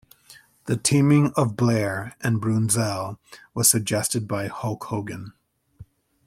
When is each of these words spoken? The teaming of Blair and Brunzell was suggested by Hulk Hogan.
The 0.65 0.77
teaming 0.77 1.31
of 1.35 1.55
Blair 1.55 2.15
and 2.21 2.41
Brunzell 2.41 3.19
was 3.53 3.69
suggested 3.69 4.27
by 4.27 4.47
Hulk 4.47 4.85
Hogan. 4.85 5.33